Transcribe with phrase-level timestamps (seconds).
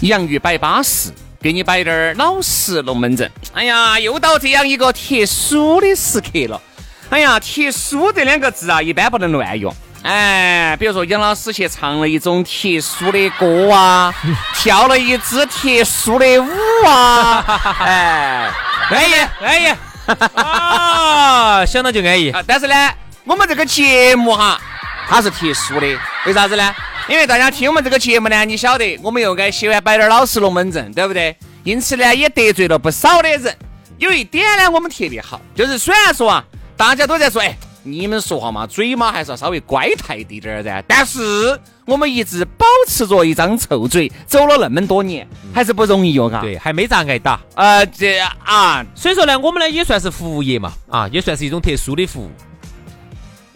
[0.00, 1.10] 洋芋摆巴适，
[1.42, 3.30] 给你摆点儿老实龙门阵。
[3.52, 6.60] 哎呀，又到这样一个特殊的时刻了。
[7.10, 9.74] 哎呀，特殊这两个字啊，一般不能乱用。
[10.02, 14.14] 哎，比如说杨老师去唱了一种特殊的歌啊，
[14.54, 16.48] 跳了一支特殊的舞
[16.86, 17.44] 啊。
[17.80, 18.50] 哎，
[18.90, 19.74] 安逸，安逸。
[20.34, 22.32] 啊，想到就安逸。
[22.46, 22.90] 但是呢，
[23.24, 24.60] 我们这个节目哈，
[25.08, 26.72] 它是特殊的，为啥子呢？
[27.08, 31.34] 因为大家听我们这个节目呢，你晓得，我们又该喜欢摆点老实龙门阵，对不对？
[31.64, 33.56] 因此呢，也得罪了不少的人。
[33.96, 36.44] 有一点呢，我们特别好，就是虽然说啊，
[36.76, 40.84] 大家都在说，哎，你们说话嘛，嘴嘛还是要稍微乖态滴点儿噻。
[40.86, 46.42] 但是我们一直保持着一张臭嘴，走了那么多年，还是不容易哟，嘎。
[46.42, 47.40] 对，还没咋挨打。
[47.54, 52.30] 呃，这啊，所以说呢，我们呢也算是服务业嘛，啊，也算是一种特殊的服务。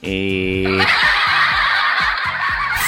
[0.00, 0.82] 诶。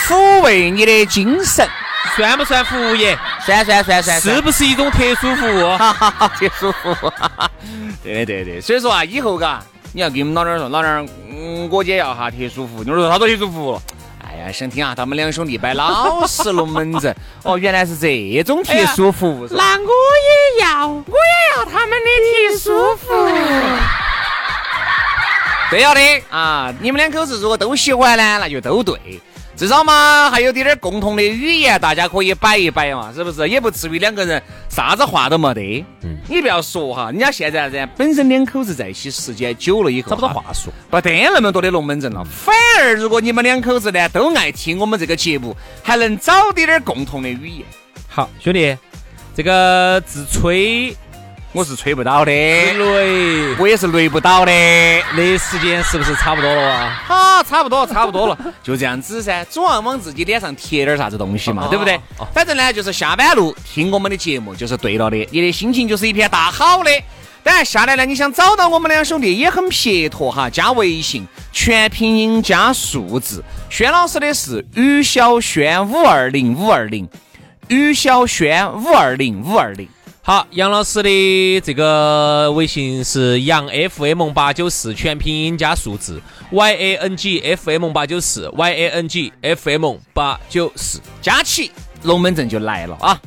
[0.06, 1.66] 抚慰你的精神，
[2.14, 3.18] 算不算服务业？
[3.44, 5.78] 算算算算，是不是一种特殊服务？
[6.38, 7.12] 特殊服务，
[8.04, 8.60] 对对对。
[8.60, 12.84] 所以说啊，以后嘎，你要跟我们老娘儿说，老娘儿，嗯，我姐要哈特殊服务。
[12.84, 13.80] 你说啥子特殊服务？
[14.26, 17.14] 哎呀，想听啊，他们两兄弟摆老实龙门阵。
[17.42, 19.46] 哦，原来是这种特殊服务。
[19.50, 19.90] 那我
[20.58, 22.06] 也要，我也要他们的
[22.52, 23.28] 特殊服务。
[25.70, 26.00] 对要的
[26.30, 28.98] 啊，你们两口子如果都喜欢呢，那就都对。
[29.56, 33.48] 至少嘛，还有点点共同的语言，大家可以摆一摆嘛，是不是？
[33.48, 35.84] 也不至于两个人啥子话都没得。
[36.02, 42.24] 嗯，你不要说哈，人家现在人本身两口子在一起时间久了以后，找不到话说，不得那么多的龙门阵了。
[42.24, 47.66] 反而如果你们两口子呢都爱听我们这个节目，还能找点点共同的语言。
[48.08, 48.76] 好，兄弟，
[49.36, 50.96] 这个自吹。
[51.54, 54.50] 我是吹不到的，雷，我也是雷不到的。
[55.16, 57.02] 那时间是不是差不多了啊？
[57.06, 59.44] 好，差不多，差不多了，就这样子噻。
[59.44, 61.96] 总要往自己脸上贴点啥子东西嘛，对不对？
[62.32, 66.90] 反正呢，就是下班路听我们的节目就是对了的，你的心情就是一片大好的。
[67.44, 73.44] 当然下来呢，你想找到我们两兄弟也很撇脱哈，加微信，全拼音加数字。
[73.70, 77.08] 轩老师的是于小轩五二零五二零，
[77.68, 79.88] 于小轩五二零五二零。
[80.26, 86.18] 好，杨老师的这个微信是杨 FM 八九四，全拼音加数字
[86.50, 91.70] Y A N G F M 八九四 Y A N G F M 八九四，加起
[92.04, 93.20] 龙门阵就来了啊！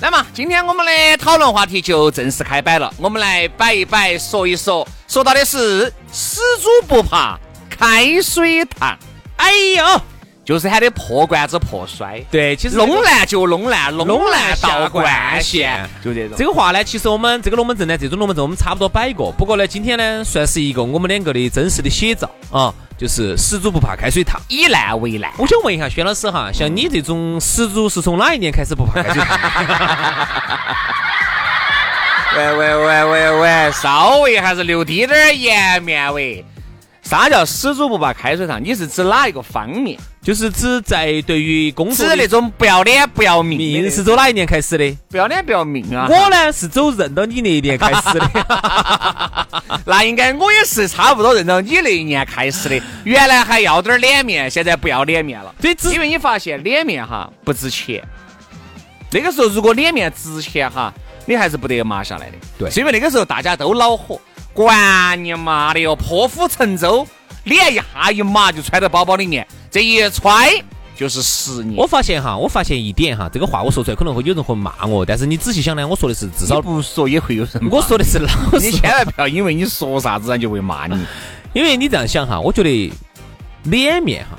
[0.00, 7.38] 那么今天我们的讨论话题就正式开摆了，我们来摆一摆，说一说，说到的是死猪不怕
[7.68, 8.98] 开水烫，
[9.36, 10.02] 哎呦！
[10.50, 16.36] 就是喊的破罐子破摔，对，其实弄烂就弄烂，弄烂到惯线，就这种。
[16.36, 19.30] 这个话呢，其实我们这个龙门阵呢，这种龙门阵我们差不多摆过。
[19.30, 25.30] 不过呢，今天呢，算是一个我们两个的真实的写照啊，就是始祖不怕开水烫，以烂为烂。
[25.38, 29.38] 我想问一下轩老师哈，像你这种始祖是从哪一年开始不怕开水烫？
[32.36, 36.44] 喂喂喂喂喂，稍微还是留低点颜面喂。
[37.10, 38.62] 啥叫死猪不怕开水烫？
[38.62, 39.98] 你是指哪一个方面？
[40.22, 44.96] 就是指在对于工作指那种不要脸不要命是走哪一年开始的？
[45.08, 46.06] 不要脸不要命啊！
[46.08, 48.30] 我呢是走认到你那一年开始的。
[49.84, 52.80] 那应该我也是差不多认到你那一年开始的。
[53.02, 55.52] 原来还要点脸面，现在不要脸面了。
[55.60, 58.00] 对，因为你发现脸面哈不值钱。
[59.10, 60.94] 那个时候如果脸面值钱哈，
[61.26, 62.36] 你还是不得麻下来的。
[62.56, 64.20] 对，是因为那个时候大家都恼火，
[64.52, 67.06] 管你妈的哟，破釜沉舟，
[67.44, 69.46] 脸一下一麻就揣到包包里面。
[69.70, 70.62] 这一揣
[70.96, 71.76] 就是十年。
[71.76, 80.98] 我发现哈，我发现一点哈，这个话我说出来可能会有人会骂我，但是你仔细想呢，我说的是至少不说也会有人我说的是老你千万不要因为你说啥子人就会骂你。
[81.54, 82.92] 因为你这样想哈，我觉得
[83.64, 84.38] 脸面哈，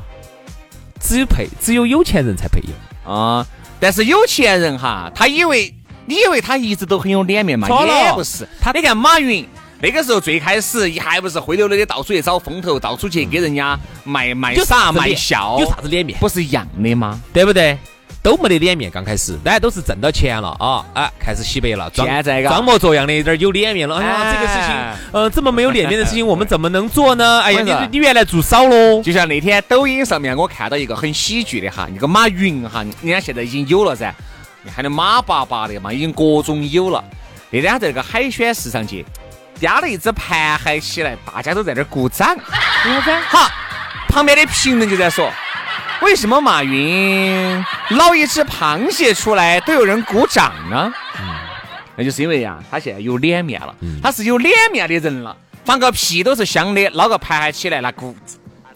[1.00, 3.12] 只有配只有有钱人才配有。
[3.12, 3.46] 啊、
[3.80, 5.74] 但是有钱人哈，他以为
[6.06, 7.68] 你以为他一直都很有脸面嘛？
[7.68, 8.48] 也不是。
[8.62, 9.46] 他你看马云
[9.82, 17.20] 那个时候最开始一还不是灰溜溜的到处去找风头，到处去给人家卖卖有傻卖笑，有啥子脸面不是一样的吗？
[17.34, 17.78] 对不对？
[18.24, 23.98] 都没得脸面，刚开始大家都是挣到钱了啊，啊，开始洗白了，装现在装模作样的有点有脸面了。
[23.98, 27.42] 哎呀，哎这个事情，呃，这么没有脸面的事情， 我们怎么能做呢？
[27.42, 29.02] 哎呀，你你你原来做少喽。
[29.02, 34.14] 就像那天抖音上面我看到一个很喜剧的哈，那个马云哈，人家现在已经有了噻，
[34.72, 37.04] 喊的马爸爸的嘛，已经各种有了。
[37.50, 39.04] 那天他在那个海鲜市场节
[39.62, 42.38] 压了一只盘海起来，大家都在那儿鼓掌。
[43.28, 43.50] 好，
[44.10, 45.32] 旁边的评论就在说，
[46.02, 50.94] 为什么马云捞一只螃蟹出来都有人鼓掌呢？
[51.20, 51.26] 嗯
[51.98, 55.36] 那就是因为呀，他现在有脸面了，他是有脸面的人了，
[55.66, 58.16] 放个屁都是香的，捞个盘海起来，那鼓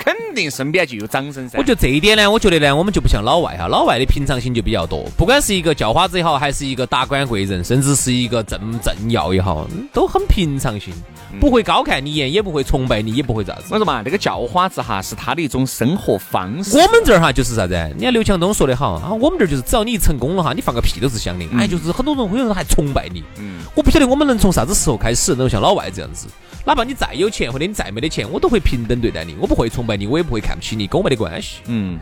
[0.05, 1.57] 肯定身边就有掌声噻。
[1.57, 10.93] 我觉得这一点呢，我觉得呢，我们就不像老外哈，老外的平常心就比较多，不管是一个叫花子也好，还是一个达官贵人，甚至是一个政政要也好，都很平常心，
[11.39, 13.65] 不会高看你一眼，也不会崇拜你，也不会咋子。
[13.69, 16.77] 我说嘛，那个叫花子哈，是他的一种生活方式。
[16.77, 17.73] 我们这儿哈就是啥子？
[17.73, 21.45] 人家刘强东说的好啊，我们这儿就是只要你成功了哈，你放个屁都是香的。
[21.57, 23.23] 哎，就是很多人会有人还崇拜你。
[23.37, 26.27] 嗯我不晓得我们能从啥子时候开始能够像老外这样子，
[26.65, 31.57] 哪怕你再有钱或者你再没得钱，我都会平等对待你，我不会崇拜你，我也不会看不起你，跟我没得关系。
[31.65, 31.99] 嗯，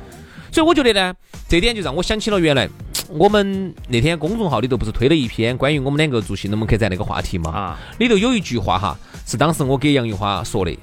[0.52, 1.14] 所以我觉得呢，
[1.50, 2.70] 这点就让我想起了原来
[3.10, 7.52] 我们那天公众号里头不是推了一篇关于我们两个做新龙门客栈那个话题嘛？
[7.52, 10.78] 啊，里头有一句话哈，是当时我给杨玉花说的。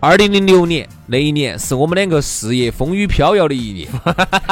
[0.00, 3.88] 二零零六年那一年是我们两个事业风雨飘摇的一年，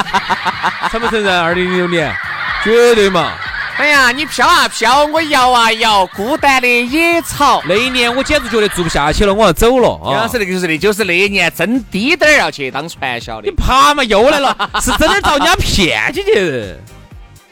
[0.92, 1.40] 承不承认？
[1.40, 2.14] 二零零六年，
[2.62, 3.32] 绝对嘛！
[3.76, 7.62] 哎呀，你飘啊飘，我摇啊摇，孤单的野草。
[7.66, 10.28] 那一年我简直觉得做不下去了，我要走了啊杨老！
[10.28, 16.76] 师那个就是那就是那一年真滴点儿要去当传销的你，爬嘛又来了，是真的遭人家骗进去。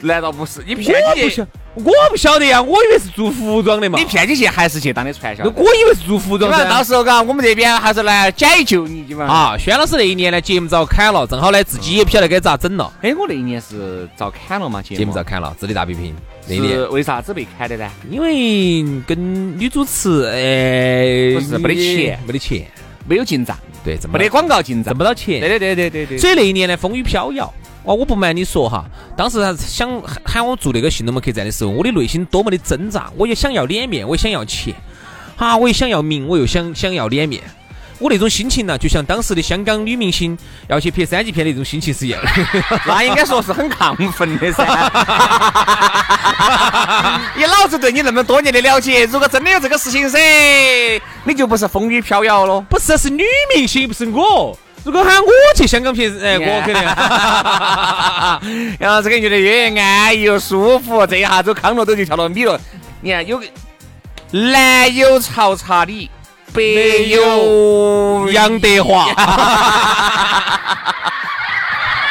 [0.00, 0.62] 难道不是？
[0.66, 1.40] 你骗进去
[1.74, 3.98] 我不晓，，我不晓得呀，我以为是做服装的嘛。
[3.98, 5.44] 你骗进去还是去当的传销？
[5.44, 6.84] 我以为是做服装基本上到。
[6.84, 9.28] 时候嘎，我们这边还是来解救你，基本上。
[9.28, 14.80] 啊，轩老师那一年呢，节目遭砍了，正好呢自己也不晓得该咋整了，哎，我那一年是遭砍了嘛？
[14.80, 16.14] 节节目遭砍了，智力大比拼
[16.46, 16.86] 那一年是。
[16.86, 17.90] 为啥子被砍的呢？
[18.10, 22.66] 因为跟女主持，哎，不是没得钱没得钱，
[23.06, 25.04] 没有进账，对，挣没得广告进账挣不。
[25.04, 25.40] 到钱。
[25.40, 26.18] 对对对对对对。
[26.18, 27.52] 所以那一年呢，风雨飘摇。
[27.88, 28.84] 哇，我不瞒你说哈，
[29.16, 33.10] 当时他想喊喊我做那个新龙门客栈的时候，我的内心多么的挣扎。
[33.16, 34.74] 我也想要脸面，我也想要钱，
[35.38, 37.42] 啊，我也想要名，我又想想要脸面。
[37.98, 40.36] 我那种心情呢，就像当时的香港女明星
[40.68, 42.28] 要去拍三级片的那种心情是一样的。
[42.86, 44.62] 那应该说是很亢奋的噻。
[47.38, 52.60] 以老子对你那么多年的了解，如果真的有这个事情噻，你就不是风雨飘摇了。
[52.68, 53.24] 不是，是女
[53.56, 54.58] 明星，不是我。
[54.88, 56.82] 如果喊我去香港拍，哎，我肯定。
[58.80, 62.58] 然后这个觉得越安逸又舒服，这一下子康乐都就跳到米了。
[63.02, 63.44] 你看有个
[64.30, 66.10] 南有曹查理，
[66.54, 69.10] 北有杨德华，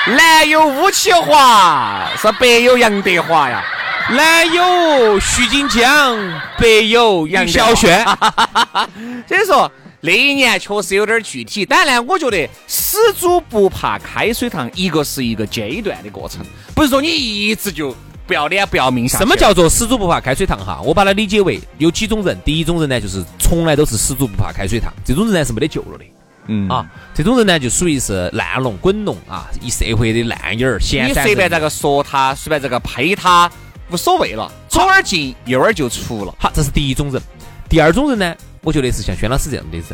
[0.05, 3.63] 南有吴启华，是北有杨德华呀。
[4.09, 6.15] 南有徐锦江，
[6.59, 8.05] 北有杨小轩。
[9.27, 9.71] 所以说
[10.07, 17.93] 那一年确实有点具体，当然呢，我觉得死猪不怕开水烫，一个是一个阶段的过程，不是说你一直就
[18.25, 19.17] 不要脸不要命下。
[19.17, 20.79] 什么叫做死猪不怕开水烫哈？
[20.81, 26.05] 我把它理解为有几种人，第一种人呢，就是从来都是死猪不怕开水烫，这种人呢是没得救了的。
[26.47, 33.51] 嗯啊，这种人呢就属于是烂龙滚龙啊，一社会的烂眼儿，闲你随便咋个说他，随便咋个呸他，
[33.91, 36.33] 无所谓了，左耳进右耳就出了。
[36.39, 37.21] 好，这是第一种人。
[37.67, 38.33] 第二种人呢，
[38.67, 39.87] 我觉得是像轩老师这样的人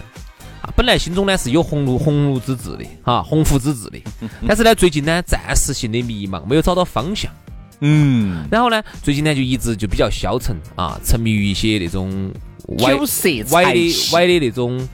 [0.64, 4.02] 啊，本来心中呢是有鸿鹄鸿鹄之志的啊，鸿鹄之志的，
[4.48, 7.32] 但是呢最近呢暂时性的迷茫，没有找到方向。
[7.82, 12.34] 嗯，然后呢，最近呢就一直就比较消沉啊，沉迷于一些那种
[12.80, 12.96] 歪
[13.52, 14.90] 歪的歪的那种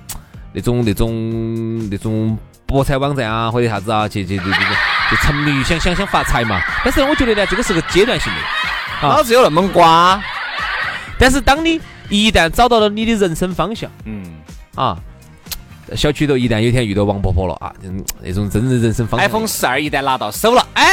[0.51, 4.59] 那种那种那种博彩网站啊，或者啥子啊，去去去去
[5.09, 6.59] 就沉迷于想想想发财嘛。
[6.83, 9.07] 但是呢，我觉得呢，这个是个阶段性的。
[9.07, 10.21] 老子有那么瓜。
[11.17, 14.23] 但是当你一旦找到了你的人生方向嗯
[14.75, 14.97] 啊，
[15.95, 19.29] 小区头一旦有一天遇到王婆婆了啊，嗯，那种真正人生方向。
[19.29, 20.85] ，iPhone 十二一旦拿到手了，哎，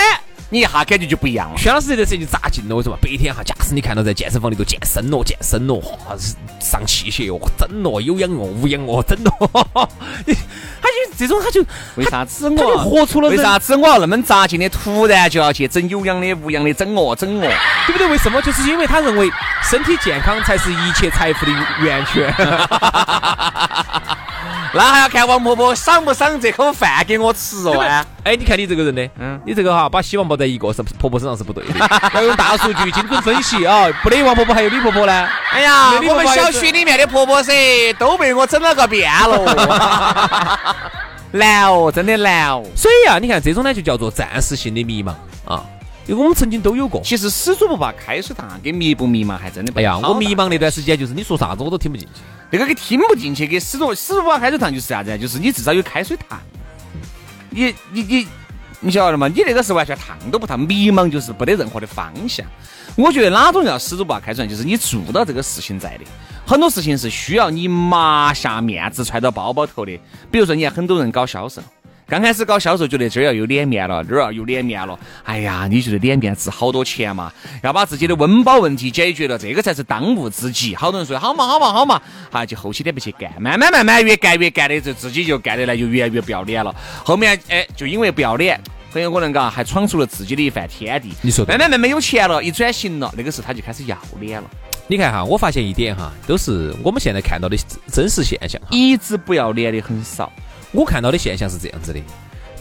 [0.51, 1.59] 你一下感觉就不一样了。
[1.59, 2.97] 薛老师这段时间就扎劲了，为什么？
[3.03, 6.17] 白天哈，假使你看到在健身房里头健身咯，健身咯，哇，
[6.61, 9.51] 上器械哦，整咯，有氧哦，无氧哦，整咯，
[10.81, 11.65] 他就这种他就
[11.97, 17.51] 为啥子他就我活出了为啥子我要那么扎劲的，突然就要去整有氧的、无氧的，整哦整哦？
[17.87, 18.07] 对不对？
[18.09, 18.41] 为什么？
[18.43, 19.31] 就是因为他认为
[19.69, 22.33] 身体健康才是一切财富的源泉。
[24.77, 28.07] 那还要看王婆婆赏不赏这口饭给我吃哦啊！
[28.25, 31.75] 哎，你看你这个人呢，嗯你这个哈，把希望抱在一个是婆婆身上是不对的，
[32.15, 35.29] 要用大数据精准分析啊，不得王婆婆还有李婆婆呢。
[35.53, 37.53] 哎呀，我们小区里面的婆婆噻，
[37.99, 40.77] 都被我整了个遍了。
[41.33, 42.63] 难哦，真的难哦。
[42.75, 45.11] 所以啊，你看这种呢就叫做暂时性的迷茫
[45.45, 45.65] 啊，
[46.07, 47.01] 因为我们曾经都有过。
[47.05, 52.21] 其实死猪不怕开水烫，跟迷不迷茫还真的不哎呀，我迷茫那段时间就是你说啥子我都听不进去。
[52.51, 55.19] 那个给听不进去，给始终始终不怕开水烫就是啥子？
[55.19, 56.39] 就是你至少有开水烫。
[57.51, 58.27] 你你你
[58.81, 59.27] 你晓得吗？
[59.29, 62.47] 你那个是完全烫都不烫，迷茫就是不得任何的方向。
[62.95, 66.05] 我觉得哪种叫始终不开水烫，就是你做到这个事情在的。
[66.47, 69.99] 很多事情是需要你麻下面子揣到包包头的。
[70.31, 71.61] 比如说，你看很多人搞销售。
[72.09, 74.97] 刚开始搞销售，觉得这儿要有脸面了，这儿要有脸面了。
[75.25, 77.33] 哎呀，你觉得脸面值好多钱嘛？
[77.65, 80.73] 要把自己的温饱问题解决了，这个才是当务之急。
[80.77, 86.73] 好多人说好嘛好嘛好嘛，哈，就后期点不去干，慢慢慢慢越干越干的，就自己就干得来，就越来越不要脸了。
[87.05, 88.61] 后面哎，就因为不要脸，
[88.93, 91.13] 很有可能嘎还闯出了自己的一番天地。
[91.23, 94.49] 你说慢慢慢慢有钱了，一转型了，那个时候他就开始要脸了，
[94.87, 97.57] 你看哈，我发现一点哈，都是我们现在看到的
[97.93, 98.63] 真实现象。
[98.71, 100.33] 一直不要脸的很少。
[100.77, 102.01] 我看到的现象是这样子的：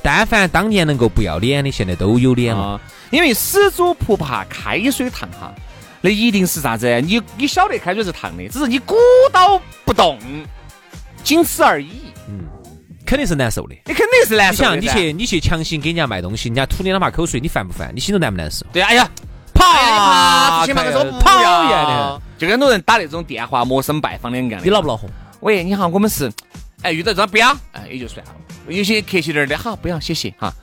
[0.02, 2.62] 但凡当年能够不要脸的，现在都有脸了。
[2.62, 2.82] 啊，
[3.12, 5.54] 因为死猪不怕开水烫哈，
[6.02, 7.02] 那一定是啥子？
[7.02, 8.96] 你你晓得开水是烫的，只是你鼓
[9.32, 10.18] 捣不动，
[11.24, 11.90] 仅此而已。
[12.30, 12.46] 嗯
[13.06, 13.76] 肯定是难受的。
[13.86, 17.92] 你肯定是难受你想，受你去你去强行给人家卖东西，人家吐你两把口水，你烦不烦？
[17.94, 18.66] 你心头难不难受？
[18.74, 19.08] 对，哎呀，
[19.54, 24.66] 跑呀，你爬出去嘛，我说不讨要厌的，就跟很多人打那种电话陌生拜访的一样的。
[24.66, 25.08] 你恼不恼火？
[25.42, 26.32] 喂，你好，我们是，
[26.86, 28.32] 哎，遇到这种不要，哎，也就算了。
[28.68, 30.54] 有些客气点儿的，好，不要，谢谢哈。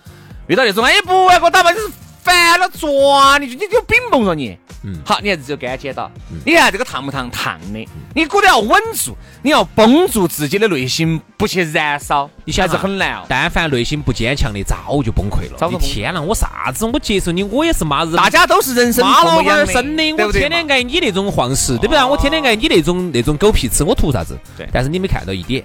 [0.47, 1.91] 遇到那种，哎，不要给我打吧，你是
[2.23, 4.57] 烦了抓你，你就冰崩了你。
[4.85, 6.11] 嗯好，你还是只有干剪刀。
[6.45, 7.31] 你看这个烫不烫？
[7.31, 7.88] 烫的。
[8.14, 13.25] 你骨头要稳住，你要绷住自己的内心，不去燃烧，还是你想哈很难哦。
[13.29, 15.71] 但凡内心不坚强的，早就崩溃了。
[15.71, 16.85] 你天呐，我啥子？
[16.85, 18.14] 我接受你，我也是妈人。
[18.14, 20.75] 大家都是人生妈老汉生的，我天天嘛？
[20.75, 22.02] 爱你那种晃事，对不对？
[22.02, 24.37] 我天天爱你那种那种狗屁吃，我图啥子？
[24.59, 25.64] 对但是你没看到一点，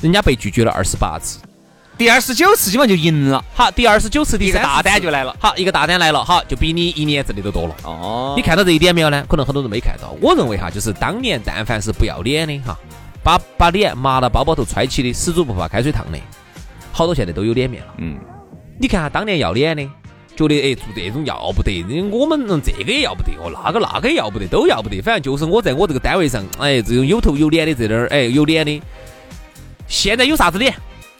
[0.00, 1.38] 人家被拒绝了二十八次。
[1.96, 5.36] 第二十九次基本上就赢了，好，第二十九次，第一个大单就来了。
[5.38, 7.76] 好，一个大单来了，好，就比你一年挣的都多了。
[7.84, 9.24] 哦你看到这一点没有呢？
[9.28, 10.16] 可能很多人没看到。
[10.20, 12.76] 我认为哈，就是当年但凡是不要脸的哈，
[13.22, 16.18] 把把脸麻到包包头揣起的，死猪不怕开水烫的，
[16.90, 17.94] 好多现在都有脸面了。
[17.98, 18.18] 嗯，
[18.80, 19.88] 你看哈，当年要脸的，
[20.34, 25.00] 觉得哎做这种要不得，我们嗯这个也要不得，哦那个那个也要不得，都要不得。
[25.00, 28.82] 反正就是我在我这个单位上，哎，这种有头有脸的这点儿，哎有脸的，
[29.86, 30.74] 现在有啥子脸？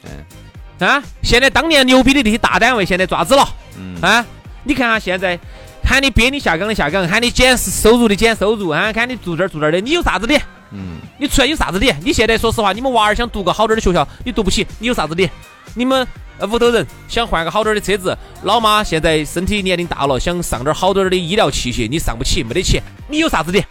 [0.05, 3.49] 嗯，啊，现在当年牛逼的那些大单位，现在爪子了？
[3.79, 4.25] 嗯啊，
[4.63, 5.39] 你看哈，现在
[5.85, 10.41] 喊你编你下岗的下岗，喊你减收入的减收入，啊，喊你住这儿住这儿的，你有啥子脸？
[10.71, 11.97] 嗯，你出来有啥子脸？
[12.05, 15.31] 你现在说实话，你们娃儿想读个好点儿的学校，你读不起，你有啥子脸？
[15.75, 16.07] 你们
[16.39, 23.65] 呃屋头人想换个好点儿的车子，老妈现在身体年龄大了，想上点儿好点儿的医疗器械，你上不起，没得钱，你有啥子脸？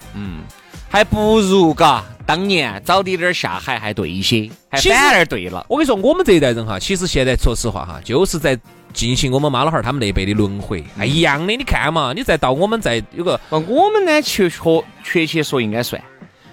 [0.90, 5.66] 还不如嘎当年早点点儿下海还对一些，还反而对了。
[5.68, 8.58] 我跟你说，我们这一代人哈，其实现在说实话哈，就是在
[8.94, 11.56] 进行我们妈老汉儿他们那辈的轮回，哎，一样的。
[11.56, 14.60] 你看嘛，你再到我们再有个呃，我们呢，确确
[15.04, 16.02] 确切说应该算，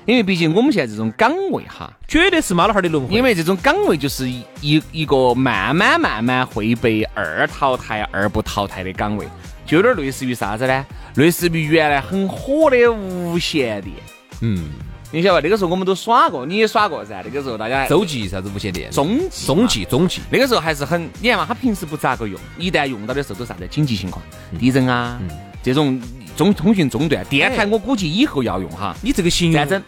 [0.07, 9.27] 因为毕竟我们现在这种岗位哈，绝对是妈老汉儿的轮回，因为这种岗位就是一一一个慢慢慢慢会被二淘汰、二不淘汰的岗位，
[9.65, 10.85] 就有点类似于啥子呢？
[11.15, 13.95] 类似于原来很火的无线电。
[14.41, 14.71] 嗯，
[15.13, 15.41] 你晓得吧？
[15.43, 17.21] 那个时候我们都耍过，你也耍过噻。
[17.25, 24.25] 那个时候大家洲际啥子无线电，中中际中际，那个时候还是很，你看嘛，他平时不咋个用，一旦用到的时候都啥子紧急情况，
[24.59, 25.19] 地震啊，
[25.63, 26.01] 这种
[26.37, 29.83] 中通讯中断，电台我估计以后要用哈，你这个形容战争，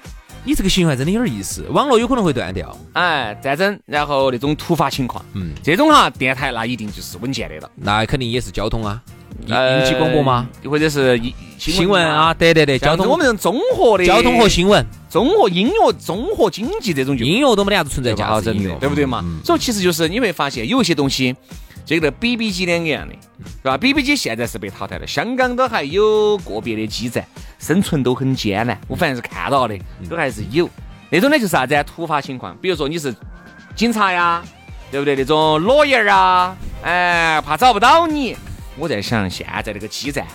[0.44, 2.76] 你这个形容还真的有点意思，网络有可能会断掉。
[2.94, 7.70] 哎，战争，然后那种突发情况，嗯，这种哈电台那一定就是稳健的了。
[7.76, 9.00] 那肯定也是交通啊，
[9.46, 10.48] 应应急广播吗？
[10.62, 10.70] 呃？
[10.70, 19.20] 或者是一新闻啊，，对对对，交通我们这种综合的交通和新闻、综合音乐、综合经济这种就音乐都没得啥子存在价值对不对嘛？
[19.24, 21.34] 嗯所以其实就是你会发现有一些东西，
[21.84, 23.14] 就跟那 BB 机两个样的，
[23.62, 27.24] 是吧？BB 机现在是被淘汰了，香港都还有个别的基站
[27.58, 30.68] 生存都很艰难，我反正是看到的，都还是有。
[31.10, 31.82] 那种呢就是啥子啊？
[31.82, 33.14] 突发情况，比如说你是
[33.76, 34.42] 警察呀，
[34.90, 35.14] 对不对？
[35.14, 38.36] 那种裸眼儿啊，哎，怕找不到你。
[38.76, 40.26] 我在想，现在这个基站。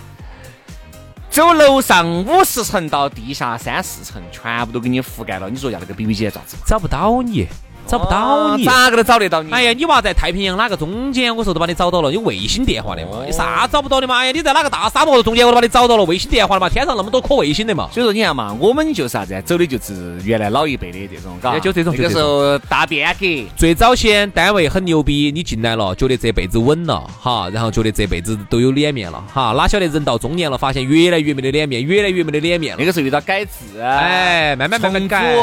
[1.30, 5.48] 走楼上五十层到地下三四层，全部都给你覆盖了。
[5.48, 6.56] 你说要那个 BB 机咋子？
[6.66, 7.46] 找不到你。
[7.88, 8.64] 找不到你。
[8.64, 9.50] 咋个都找得到你？
[9.50, 11.34] 哎呀，你娃在太平洋哪个中间？
[11.34, 13.24] 我说都把你找到了，有卫星电话的嘛？
[13.26, 14.18] 有啥找不到的嘛？
[14.18, 16.68] 哎呀，你在哪个大沙漠中间，我都把你找到了，卫星电话的嘛？
[16.68, 17.88] 天上那么多颗卫星的嘛？
[17.92, 19.40] 所以说你看嘛，我们就是啥子？
[19.46, 21.94] 走的就是原来老一辈的这种，嘎，就这种。
[21.96, 23.26] 那个时候大变革，
[23.56, 32.78] 最早先单位很牛逼，你进来了，觉得这辈子稳了，哈，然后觉得这辈子都有脸面了，哈，哪晓得人到中年了，发现越来越没得脸面，越来越没得脸面了。
[32.78, 35.34] 那个时候遇到改制，哎，慢慢慢慢改，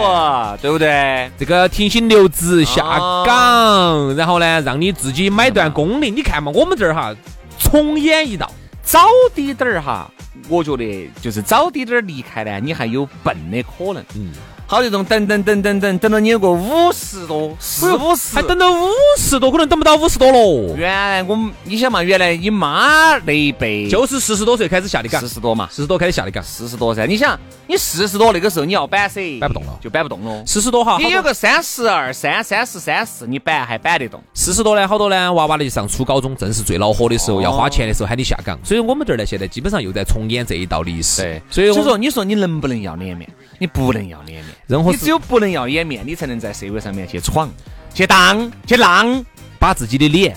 [0.61, 1.29] 对不对？
[1.37, 2.83] 这个停薪留职下
[3.25, 6.13] 岗，然后呢，让你自己买断工龄。
[6.15, 7.15] 你看嘛，我们这儿哈，
[7.57, 8.51] 重演一道，
[8.83, 8.99] 早
[9.33, 10.11] 滴点儿哈，
[10.49, 14.03] 我觉得就是早滴点儿离开呢，你还有奔的可能。
[14.15, 14.31] 嗯。
[14.67, 20.75] 好这种等等等等等等到你有个五十多四五十，还等到五十多，可能等不到五十多了。
[20.75, 27.05] 原来我们你想嘛，原来你妈那一辈就是四十多岁开始下的岗，四十多嘛，四十多开始下的岗，四十多噻。
[27.05, 30.43] 你想，你四十多那个时候你要板噻，板不动了，就板不动了。
[30.47, 34.19] 四十多哈，你有个三十二三、三十三四，你板还板得动。
[34.33, 38.59] 四十多呢，好多呢，娃娃呢就上初高中，正是最恼火的时候，要花钱的时候喊你下岗。
[38.63, 41.21] 所以我们这儿呢，现在基本上又在重演这一道历史。
[41.21, 43.29] 对，所以所以说，你说你能不能要脸面？
[43.57, 47.49] 你不能要脸面，任何你只有不能要脸面，你才能在社会上面去闯、
[47.93, 49.23] 去当、去浪，
[49.59, 50.35] 把自己的脸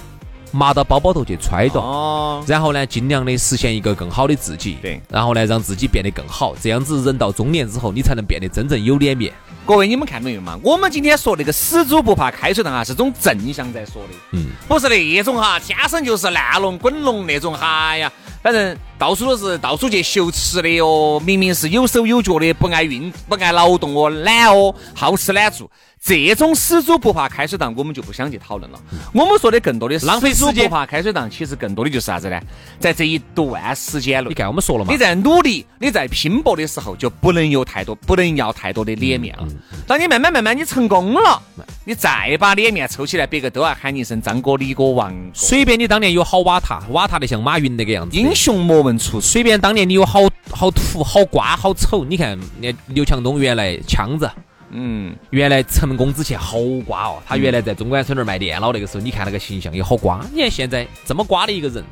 [0.50, 4.78] 麻到包包头去揣着，然后呢，尽量的实现一个更好的自己。
[4.80, 9.32] 对，然后呢，让自己变得更好，这样子人到中年之后，你才能变得真正有脸面。
[9.66, 10.58] 各位，你们看到没有嘛？
[10.62, 18.10] 我们今天说那个死猪不怕开水烫啊，是种正向在说的，嗯，不是那种哈，天生就是烂龙滚龙那种，哈呀。
[18.42, 25.71] 反正到处都是到处去修吃的哟，明明是有手有脚的，不爱运不爱劳动哦，懒哦，好吃懒做，
[26.02, 28.81] 这种死猪不怕开水烫，我们就不想去讨论了。
[29.12, 32.40] 我们说的更多的是浪费时间不怕开水烫，其实更多的就是啥子呢？
[32.81, 39.47] 在这一段时间内，你看我们说了嘛，你在努力，你在拼搏的时候，就不能有太多，不能要太多的脸面了。
[39.87, 41.40] 当你慢慢慢慢你成功了，
[41.85, 45.31] 你再把脸面抽起来，别个都要喊你一声张哥、李哥、王哥。
[45.35, 48.17] 随便你当年有好瓦塔，瓦塔的像马云那个样子。
[48.17, 52.07] 英雄莫问出，随便当年你有好好土、好瓜、好丑。
[52.07, 54.30] 你看，那刘强东原来腔子，
[54.71, 57.23] 嗯，原来成功之前好瓜哦。
[57.26, 60.24] 他原来在中关村那儿卖电脑那个时候，你看那个形象也好瓜。
[60.33, 61.85] 你看现在这么瓜的一个人，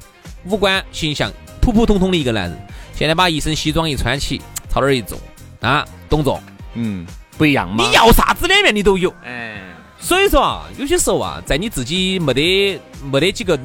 [0.47, 1.31] 五官形象
[1.61, 2.59] 普普通通的一个男人，
[2.95, 5.19] 现在把一身西装一穿起，朝那儿一坐
[5.61, 6.41] 啊，董总，
[6.73, 7.07] 嗯，
[7.37, 7.85] 不一样嘛。
[7.85, 9.61] 你要啥子脸面你都有，哎，
[9.99, 12.81] 所以说啊，有些时候啊，在你自己没得
[13.13, 13.59] 没得几个。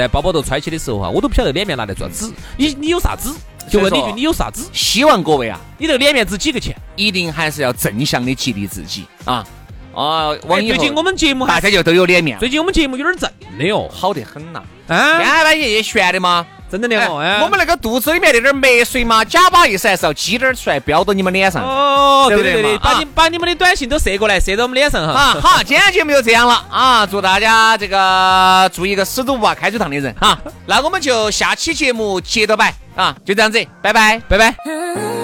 [0.00, 2.32] 在包包头揣起的时候哈，我都不晓得脸面拿来做啥子。
[2.56, 3.34] 你你有啥子？
[3.70, 4.66] 就问你一句，你有啥子？
[4.72, 6.74] 希望各位啊，你这个脸面值几个钱？
[6.96, 9.46] 一定还是要正向的激励自己啊
[9.94, 10.34] 啊！
[10.48, 12.38] 最近我们节目大家就都有脸面。
[12.38, 14.62] 最近我们节目有点正的哟，好得很呐。
[14.88, 16.46] 啊，天半夜夜悬的吗？
[16.70, 21.62] 真的的哦，我们那个肚子里面那点墨水嘛，假把意思还是要挤点出来，飙到你们脸上。
[21.64, 25.12] 哦，对对对，把你把你们的短信都射过来，射到我们脸上哈。
[25.12, 27.06] 啊，好，今天节目就这样了啊！
[27.06, 30.38] 祝大家这个做一个死都不怕开水烫的人哈。
[30.66, 35.19] 那我们就下期节目接着摆啊，就这样子，拜拜，拜拜。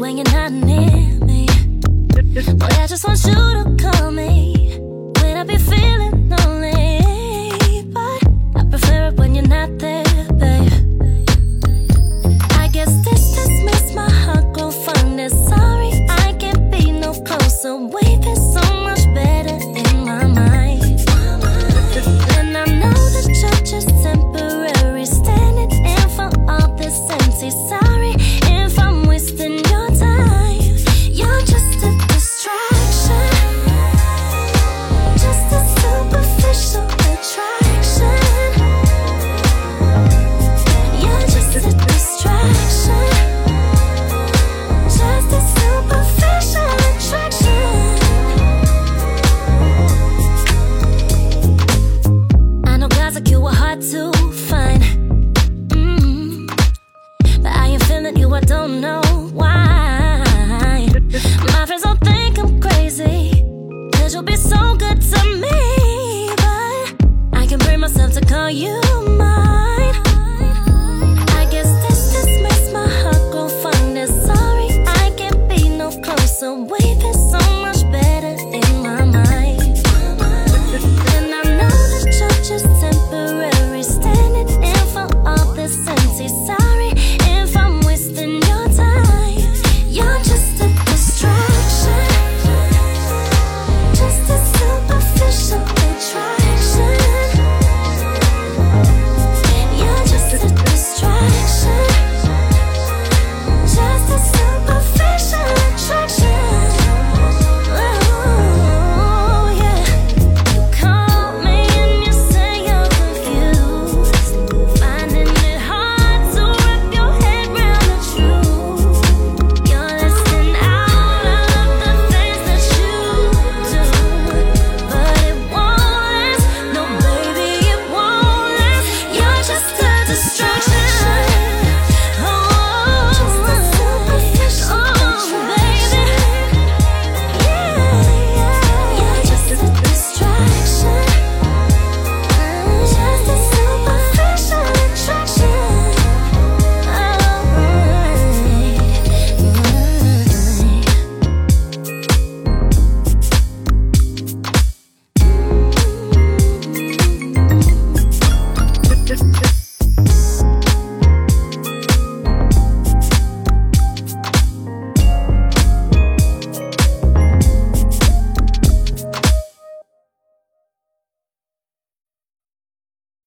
[0.00, 1.46] When you're not near me.
[1.46, 4.78] Boy, I just want you to call me
[5.20, 7.82] when I be feeling lonely.
[7.92, 8.22] But
[8.56, 10.04] I prefer it when you're not there,